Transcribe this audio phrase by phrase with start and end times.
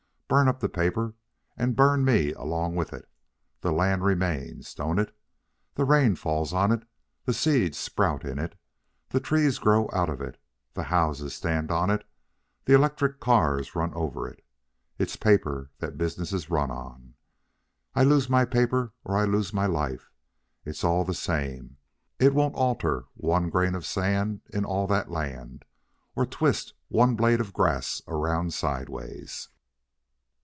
[0.33, 1.13] Burn up the paper,
[1.57, 3.05] and burn me along with it.
[3.59, 5.13] The land remains, don't it?
[5.73, 6.87] The rain falls on it,
[7.25, 8.57] the seeds sprout in it,
[9.09, 10.39] the trees grow out of it,
[10.73, 12.05] the houses stand on it,
[12.63, 14.41] the electric cars run over it.
[14.97, 17.15] It's paper that business is run on.
[17.93, 20.11] I lose my paper, or I lose my life,
[20.63, 21.75] it's all the same;
[22.19, 25.65] it won't alter one grain of sand in all that land,
[26.15, 29.49] or twist one blade of grass around sideways.